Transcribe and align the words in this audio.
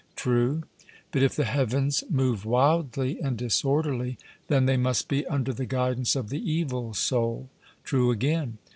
'True.' 0.15 0.63
But 1.11 1.21
if 1.21 1.35
the 1.35 1.45
heavens 1.45 2.03
move 2.09 2.43
wildly 2.43 3.21
and 3.21 3.37
disorderly, 3.37 4.17
then 4.47 4.65
they 4.65 4.75
must 4.75 5.07
be 5.07 5.27
under 5.27 5.53
the 5.53 5.67
guidance 5.67 6.15
of 6.15 6.29
the 6.29 6.41
evil 6.41 6.95
soul. 6.95 7.49
'True 7.83 8.09
again.' 8.09 8.57